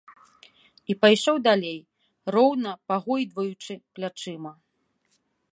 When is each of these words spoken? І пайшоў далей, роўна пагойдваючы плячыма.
І 0.93 0.95
пайшоў 1.05 1.37
далей, 1.49 1.77
роўна 2.37 2.71
пагойдваючы 2.93 3.73
плячыма. 3.97 4.53